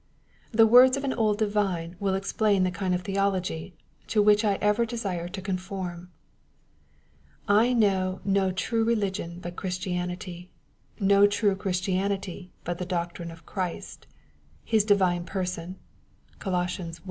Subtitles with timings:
[0.51, 3.75] The words of an old divine will explain the kind of theology,
[4.07, 6.09] to which I ever desire to conform;—
[7.15, 10.49] *' I know no true religion but Christianity;
[10.99, 14.15] no true Chris tianity but the doctrine of Christ; of
[14.65, 15.75] His divine person,
[16.39, 16.95] (CoL i 15.)